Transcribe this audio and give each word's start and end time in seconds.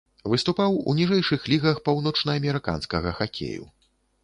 Выступаў 0.31 0.77
у 0.93 0.95
ніжэйшых 0.99 1.45
лігах 1.53 1.77
паўночнаамерыканскага 1.91 3.15
хакею. 3.21 3.71